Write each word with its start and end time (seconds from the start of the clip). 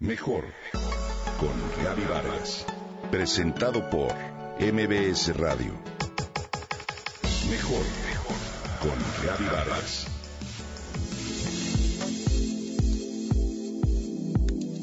Mejor 0.00 0.44
con 1.40 1.84
Gaby 1.84 2.04
Vargas. 2.08 2.64
Presentado 3.10 3.90
por 3.90 4.14
MBS 4.60 5.36
Radio. 5.36 5.72
Mejor 7.50 7.82
con 8.80 9.26
Gaby 9.26 9.44
Vargas. 9.46 10.06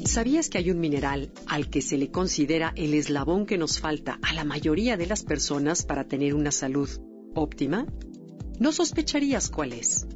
¿Sabías 0.04 0.50
que 0.50 0.58
hay 0.58 0.70
un 0.70 0.80
mineral 0.80 1.30
al 1.46 1.70
que 1.70 1.80
se 1.80 1.96
le 1.96 2.10
considera 2.10 2.74
el 2.76 2.92
eslabón 2.92 3.46
que 3.46 3.56
nos 3.56 3.80
falta 3.80 4.18
a 4.20 4.34
la 4.34 4.44
mayoría 4.44 4.98
de 4.98 5.06
las 5.06 5.22
personas 5.22 5.82
para 5.82 6.04
tener 6.04 6.34
una 6.34 6.52
salud 6.52 6.90
óptima? 7.34 7.86
No 8.60 8.70
sospecharías 8.70 9.48
cuál 9.48 9.72
es. 9.72 10.06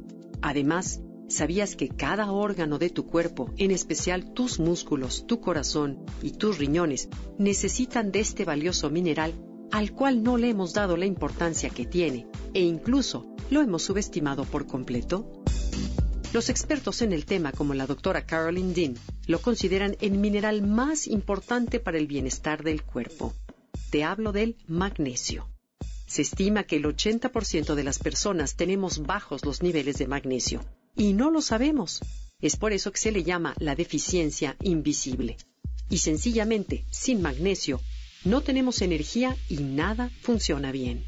Además, 0.43 1.01
¿Sabías 1.31 1.77
que 1.77 1.87
cada 1.87 2.29
órgano 2.29 2.77
de 2.77 2.89
tu 2.89 3.05
cuerpo, 3.05 3.49
en 3.55 3.71
especial 3.71 4.33
tus 4.33 4.59
músculos, 4.59 5.25
tu 5.27 5.39
corazón 5.39 6.05
y 6.21 6.31
tus 6.31 6.57
riñones, 6.57 7.07
necesitan 7.37 8.11
de 8.11 8.19
este 8.19 8.43
valioso 8.43 8.89
mineral 8.89 9.33
al 9.71 9.93
cual 9.93 10.23
no 10.23 10.35
le 10.35 10.49
hemos 10.49 10.73
dado 10.73 10.97
la 10.97 11.05
importancia 11.05 11.69
que 11.69 11.85
tiene 11.85 12.27
e 12.53 12.59
incluso 12.59 13.33
lo 13.49 13.61
hemos 13.61 13.83
subestimado 13.83 14.43
por 14.43 14.67
completo? 14.67 15.41
Los 16.33 16.49
expertos 16.49 17.01
en 17.01 17.13
el 17.13 17.25
tema, 17.25 17.53
como 17.53 17.75
la 17.75 17.87
doctora 17.87 18.25
Caroline 18.25 18.73
Dean, 18.73 18.95
lo 19.25 19.39
consideran 19.39 19.95
el 20.01 20.17
mineral 20.17 20.61
más 20.63 21.07
importante 21.07 21.79
para 21.79 21.97
el 21.97 22.07
bienestar 22.07 22.61
del 22.61 22.83
cuerpo. 22.83 23.33
Te 23.89 24.03
hablo 24.03 24.33
del 24.33 24.57
magnesio. 24.67 25.47
Se 26.07 26.23
estima 26.23 26.65
que 26.65 26.75
el 26.75 26.83
80% 26.83 27.73
de 27.73 27.83
las 27.85 27.99
personas 27.99 28.57
tenemos 28.57 29.01
bajos 29.03 29.45
los 29.45 29.63
niveles 29.63 29.97
de 29.97 30.07
magnesio 30.07 30.59
y 30.95 31.13
no 31.13 31.31
lo 31.31 31.41
sabemos. 31.41 32.01
Es 32.39 32.57
por 32.57 32.73
eso 32.73 32.91
que 32.91 32.99
se 32.99 33.11
le 33.11 33.23
llama 33.23 33.55
la 33.59 33.75
deficiencia 33.75 34.55
invisible. 34.61 35.37
Y 35.89 35.99
sencillamente, 35.99 36.85
sin 36.89 37.21
magnesio, 37.21 37.79
no 38.23 38.41
tenemos 38.41 38.81
energía 38.81 39.35
y 39.49 39.57
nada 39.57 40.09
funciona 40.21 40.71
bien. 40.71 41.05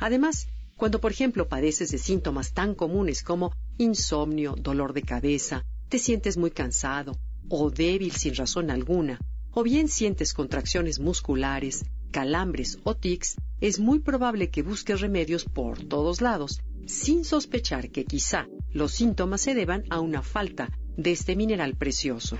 Además, 0.00 0.48
cuando 0.76 1.00
por 1.00 1.12
ejemplo 1.12 1.48
padeces 1.48 1.90
de 1.90 1.98
síntomas 1.98 2.52
tan 2.52 2.74
comunes 2.74 3.22
como 3.22 3.52
insomnio, 3.78 4.54
dolor 4.58 4.92
de 4.92 5.02
cabeza, 5.02 5.64
te 5.88 5.98
sientes 5.98 6.36
muy 6.36 6.50
cansado 6.50 7.16
o 7.48 7.70
débil 7.70 8.12
sin 8.12 8.34
razón 8.34 8.70
alguna, 8.70 9.18
o 9.52 9.62
bien 9.62 9.88
sientes 9.88 10.32
contracciones 10.32 10.98
musculares, 10.98 11.84
calambres 12.10 12.78
o 12.84 12.96
tics, 12.96 13.36
es 13.60 13.78
muy 13.78 14.00
probable 14.00 14.50
que 14.50 14.62
busques 14.62 15.00
remedios 15.00 15.44
por 15.44 15.84
todos 15.84 16.20
lados, 16.20 16.60
sin 16.86 17.24
sospechar 17.24 17.90
que 17.90 18.04
quizá 18.04 18.46
los 18.70 18.92
síntomas 18.92 19.40
se 19.40 19.54
deban 19.54 19.84
a 19.90 20.00
una 20.00 20.22
falta 20.22 20.70
de 20.96 21.12
este 21.12 21.36
mineral 21.36 21.76
precioso. 21.76 22.38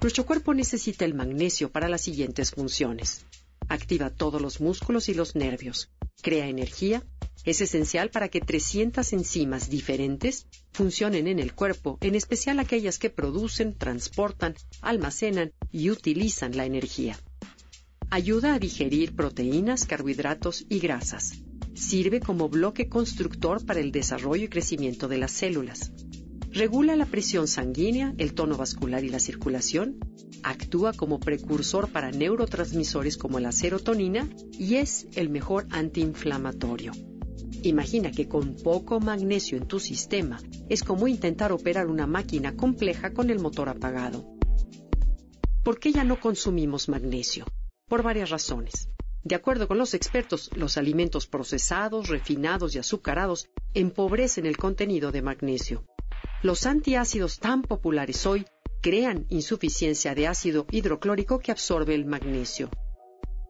Nuestro 0.00 0.24
cuerpo 0.24 0.54
necesita 0.54 1.04
el 1.04 1.14
magnesio 1.14 1.70
para 1.70 1.88
las 1.88 2.02
siguientes 2.02 2.52
funciones. 2.52 3.26
Activa 3.68 4.10
todos 4.10 4.40
los 4.40 4.60
músculos 4.60 5.08
y 5.08 5.14
los 5.14 5.34
nervios, 5.34 5.90
crea 6.22 6.46
energía, 6.46 7.04
es 7.44 7.60
esencial 7.60 8.10
para 8.10 8.28
que 8.28 8.40
300 8.40 9.12
enzimas 9.12 9.68
diferentes 9.70 10.46
funcionen 10.72 11.26
en 11.26 11.38
el 11.38 11.54
cuerpo, 11.54 11.98
en 12.00 12.14
especial 12.14 12.58
aquellas 12.58 12.98
que 12.98 13.10
producen, 13.10 13.74
transportan, 13.74 14.54
almacenan 14.80 15.52
y 15.72 15.90
utilizan 15.90 16.56
la 16.56 16.66
energía. 16.66 17.18
Ayuda 18.10 18.54
a 18.54 18.58
digerir 18.58 19.14
proteínas, 19.14 19.84
carbohidratos 19.84 20.64
y 20.68 20.78
grasas 20.78 21.42
Sirve 21.78 22.18
como 22.18 22.48
bloque 22.48 22.88
constructor 22.88 23.64
para 23.64 23.78
el 23.78 23.92
desarrollo 23.92 24.44
y 24.44 24.48
crecimiento 24.48 25.06
de 25.06 25.16
las 25.16 25.30
células. 25.30 25.92
Regula 26.50 26.96
la 26.96 27.06
presión 27.06 27.46
sanguínea, 27.46 28.14
el 28.18 28.34
tono 28.34 28.56
vascular 28.56 29.04
y 29.04 29.10
la 29.10 29.20
circulación. 29.20 30.00
Actúa 30.42 30.92
como 30.92 31.20
precursor 31.20 31.88
para 31.88 32.10
neurotransmisores 32.10 33.16
como 33.16 33.38
la 33.38 33.52
serotonina 33.52 34.28
y 34.58 34.74
es 34.74 35.06
el 35.14 35.30
mejor 35.30 35.68
antiinflamatorio. 35.70 36.90
Imagina 37.62 38.10
que 38.10 38.26
con 38.26 38.56
poco 38.56 38.98
magnesio 38.98 39.56
en 39.56 39.68
tu 39.68 39.78
sistema 39.78 40.40
es 40.68 40.82
como 40.82 41.06
intentar 41.06 41.52
operar 41.52 41.86
una 41.86 42.08
máquina 42.08 42.56
compleja 42.56 43.12
con 43.12 43.30
el 43.30 43.38
motor 43.38 43.68
apagado. 43.68 44.26
¿Por 45.62 45.78
qué 45.78 45.92
ya 45.92 46.02
no 46.02 46.18
consumimos 46.18 46.88
magnesio? 46.88 47.46
Por 47.86 48.02
varias 48.02 48.30
razones. 48.30 48.88
De 49.24 49.34
acuerdo 49.34 49.68
con 49.68 49.78
los 49.78 49.94
expertos, 49.94 50.50
los 50.54 50.76
alimentos 50.76 51.26
procesados, 51.26 52.08
refinados 52.08 52.74
y 52.74 52.78
azucarados 52.78 53.48
empobrecen 53.74 54.46
el 54.46 54.56
contenido 54.56 55.12
de 55.12 55.22
magnesio. 55.22 55.84
Los 56.42 56.66
antiácidos 56.66 57.38
tan 57.38 57.62
populares 57.62 58.24
hoy 58.26 58.46
crean 58.80 59.26
insuficiencia 59.28 60.14
de 60.14 60.28
ácido 60.28 60.66
hidroclórico 60.70 61.40
que 61.40 61.50
absorbe 61.50 61.94
el 61.94 62.06
magnesio. 62.06 62.70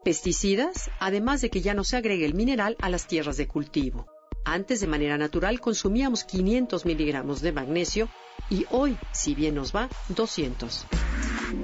Pesticidas, 0.03 0.89
además 0.99 1.41
de 1.41 1.49
que 1.49 1.61
ya 1.61 1.73
no 1.73 1.83
se 1.83 1.97
agregue 1.97 2.25
el 2.25 2.33
mineral 2.33 2.75
a 2.81 2.89
las 2.89 3.07
tierras 3.07 3.37
de 3.37 3.47
cultivo. 3.47 4.07
Antes 4.45 4.79
de 4.79 4.87
manera 4.87 5.17
natural 5.17 5.59
consumíamos 5.59 6.23
500 6.23 6.85
miligramos 6.85 7.41
de 7.41 7.51
magnesio 7.51 8.09
y 8.49 8.65
hoy, 8.71 8.97
si 9.11 9.35
bien 9.35 9.55
nos 9.55 9.75
va, 9.75 9.89
200. 10.09 10.87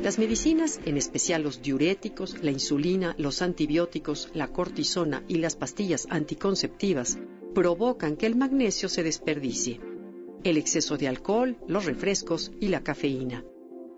Las 0.01 0.18
medicinas, 0.18 0.79
en 0.85 0.97
especial 0.97 1.44
los 1.44 1.62
diuréticos, 1.62 2.44
la 2.44 2.50
insulina, 2.50 3.16
los 3.19 3.41
antibióticos, 3.44 4.29
la 4.34 4.47
cortisona 4.47 5.23
y 5.28 5.35
las 5.35 5.56
pastillas 5.56 6.07
anticonceptivas, 6.09 7.19
provocan 7.53 8.18
que 8.18 8.25
el 8.25 8.35
magnesio 8.35 8.90
se 8.90 9.03
desperdicie. 9.03 9.79
El 10.44 10.57
exceso 10.57 10.97
de 10.97 11.07
alcohol, 11.07 11.57
los 11.68 11.85
refrescos 11.85 12.51
y 12.59 12.69
la 12.69 12.84
cafeína. 12.84 13.44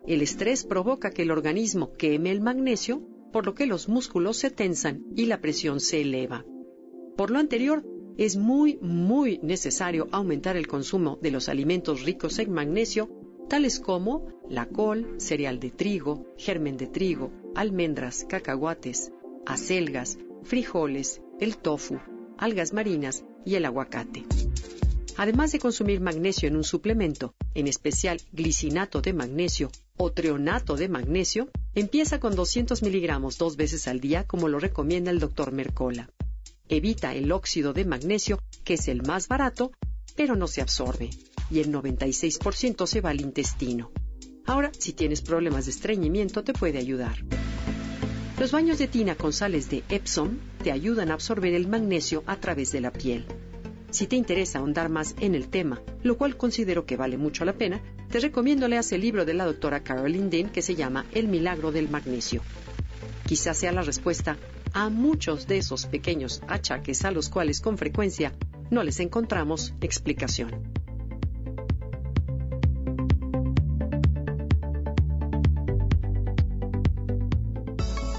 El 0.05 0.21
estrés 0.21 0.65
provoca 0.65 1.11
que 1.11 1.21
el 1.21 1.31
organismo 1.31 1.93
queme 1.93 2.31
el 2.31 2.41
magnesio, 2.41 3.01
por 3.31 3.45
lo 3.45 3.53
que 3.53 3.65
los 3.65 3.87
músculos 3.87 4.37
se 4.37 4.49
tensan 4.49 5.05
y 5.15 5.25
la 5.25 5.39
presión 5.39 5.79
se 5.79 6.01
eleva. 6.01 6.45
Por 7.15 7.31
lo 7.31 7.39
anterior, 7.39 7.85
es 8.17 8.35
muy, 8.35 8.77
muy 8.81 9.39
necesario 9.43 10.07
aumentar 10.11 10.57
el 10.57 10.67
consumo 10.67 11.17
de 11.21 11.31
los 11.31 11.49
alimentos 11.49 12.03
ricos 12.03 12.39
en 12.39 12.51
magnesio 12.51 13.09
tales 13.47 13.79
como 13.79 14.27
la 14.49 14.65
col, 14.65 15.15
cereal 15.19 15.59
de 15.59 15.71
trigo, 15.71 16.25
germen 16.37 16.77
de 16.77 16.87
trigo, 16.87 17.31
almendras, 17.55 18.25
cacahuates, 18.27 19.11
acelgas, 19.45 20.17
frijoles, 20.43 21.21
el 21.39 21.57
tofu, 21.57 21.99
algas 22.37 22.73
marinas 22.73 23.23
y 23.45 23.55
el 23.55 23.65
aguacate. 23.65 24.25
Además 25.15 25.51
de 25.51 25.59
consumir 25.59 25.99
magnesio 25.99 26.47
en 26.47 26.55
un 26.55 26.63
suplemento, 26.63 27.33
en 27.55 27.67
especial 27.67 28.21
glicinato 28.33 29.01
de 29.01 29.13
magnesio 29.13 29.71
o 29.97 30.11
treonato 30.11 30.75
de 30.75 30.89
magnesio, 30.89 31.49
empieza 31.73 32.19
con 32.19 32.35
200 32.35 32.83
miligramos 32.83 33.37
dos 33.37 33.55
veces 33.55 33.87
al 33.87 33.99
día 33.99 34.25
como 34.25 34.47
lo 34.47 34.59
recomienda 34.59 35.09
el 35.09 35.19
doctor 35.19 35.51
Mercola. 35.51 36.09
Evita 36.69 37.15
el 37.15 37.31
óxido 37.31 37.73
de 37.73 37.85
magnesio, 37.85 38.39
que 38.63 38.75
es 38.75 38.87
el 38.89 39.01
más 39.01 39.27
barato, 39.27 39.71
pero 40.15 40.35
no 40.35 40.47
se 40.47 40.61
absorbe 40.61 41.09
y 41.49 41.59
el 41.59 41.71
96% 41.71 42.87
se 42.87 43.01
va 43.01 43.11
al 43.11 43.21
intestino. 43.21 43.91
Ahora, 44.45 44.71
si 44.77 44.93
tienes 44.93 45.21
problemas 45.21 45.65
de 45.65 45.71
estreñimiento, 45.71 46.43
te 46.43 46.53
puede 46.53 46.77
ayudar. 46.77 47.17
Los 48.39 48.51
baños 48.51 48.77
de 48.77 48.87
tina 48.87 49.15
con 49.15 49.33
sales 49.33 49.69
de 49.69 49.83
Epsom 49.89 50.37
te 50.63 50.71
ayudan 50.71 51.11
a 51.11 51.15
absorber 51.15 51.53
el 51.53 51.67
magnesio 51.67 52.23
a 52.27 52.37
través 52.37 52.71
de 52.71 52.81
la 52.81 52.91
piel. 52.91 53.25
Si 53.89 54.05
te 54.05 54.15
interesa 54.15 54.59
ahondar 54.59 54.89
más 54.89 55.15
en 55.19 55.33
el 55.33 55.47
tema, 55.47 55.81
lo 56.03 56.17
cual 56.17 56.37
considero 56.37 56.85
que 56.85 56.97
vale 56.97 57.17
mucho 57.17 57.45
la 57.45 57.53
pena, 57.53 57.81
te 58.09 58.19
recomiendo 58.19 58.67
leas 58.67 58.91
el 58.91 59.01
libro 59.01 59.25
de 59.25 59.33
la 59.33 59.45
doctora 59.45 59.83
Caroline 59.83 60.29
Dean 60.29 60.49
que 60.49 60.61
se 60.61 60.75
llama 60.75 61.05
El 61.13 61.27
milagro 61.27 61.71
del 61.71 61.89
magnesio. 61.89 62.41
Quizás 63.25 63.57
sea 63.57 63.71
la 63.71 63.81
respuesta 63.81 64.37
a 64.73 64.89
muchos 64.89 65.47
de 65.47 65.57
esos 65.57 65.85
pequeños 65.87 66.41
achaques 66.47 67.05
a 67.05 67.11
los 67.11 67.29
cuales 67.29 67.59
con 67.59 67.77
frecuencia 67.77 68.33
no 68.69 68.83
les 68.83 68.99
encontramos 68.99 69.73
explicación. 69.81 70.76